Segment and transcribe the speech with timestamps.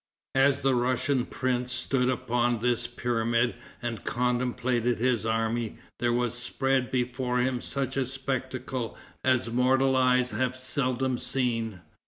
[0.33, 3.53] As the Russian prince stood upon this pyramid
[3.83, 10.31] and contemplated his army, there was spread before him such a spectacle as mortal eyes
[10.31, 11.81] have seldom seen.